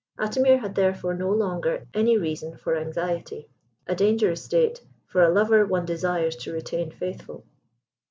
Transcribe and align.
Atimir 0.17 0.57
had 0.61 0.73
therefore 0.73 1.13
no 1.13 1.29
longer 1.29 1.85
any 1.93 2.17
reason 2.17 2.57
for 2.57 2.75
anxiety 2.75 3.49
a 3.85 3.93
dangerous 3.93 4.43
state 4.43 4.81
for 5.05 5.21
a 5.21 5.29
lover 5.29 5.63
one 5.63 5.85
desires 5.85 6.35
to 6.37 6.51
retain 6.51 6.89
faithful. 6.89 7.45